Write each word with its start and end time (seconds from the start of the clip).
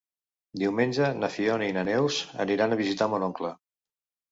Diumenge 0.61 1.09
na 1.17 1.29
Fiona 1.35 1.67
i 1.73 1.77
na 1.77 1.85
Neus 1.91 2.19
aniran 2.47 2.75
a 2.75 2.81
visitar 2.83 3.11
mon 3.15 3.29
oncle. 3.31 3.55